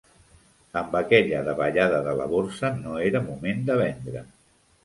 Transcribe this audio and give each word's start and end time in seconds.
Amb 0.79 0.97
aquella 0.99 1.43
davallada 1.49 2.01
de 2.09 2.15
la 2.21 2.27
borsa 2.33 2.73
no 2.81 2.97
era 3.11 3.25
moment 3.29 3.63
de 3.69 3.81
vendre. 3.83 4.27